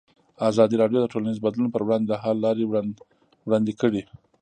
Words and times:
ازادي 0.49 0.75
راډیو 0.81 0.99
د 1.01 1.05
ټولنیز 1.13 1.37
بدلون 1.45 1.67
پر 1.71 1.81
وړاندې 1.85 2.07
د 2.09 2.13
حل 2.21 2.37
لارې 2.45 2.63
وړاندې 3.47 3.73
کړي. 3.81 4.01